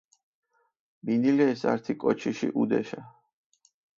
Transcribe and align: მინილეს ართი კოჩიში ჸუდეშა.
მინილეს 1.05 1.61
ართი 1.71 1.93
კოჩიში 2.01 2.47
ჸუდეშა. 2.53 3.01